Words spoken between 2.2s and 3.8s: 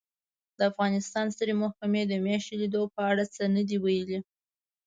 میاشتې لیدو په اړه څه نه دي